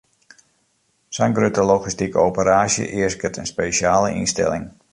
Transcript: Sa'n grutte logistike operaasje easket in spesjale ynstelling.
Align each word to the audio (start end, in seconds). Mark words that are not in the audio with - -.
Sa'n 1.17 1.35
grutte 1.39 1.65
logistike 1.71 2.21
operaasje 2.23 2.89
easket 3.03 3.41
in 3.43 3.51
spesjale 3.53 4.13
ynstelling. 4.23 4.67